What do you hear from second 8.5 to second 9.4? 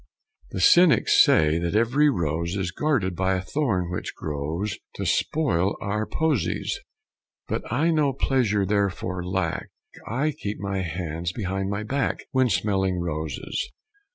therefore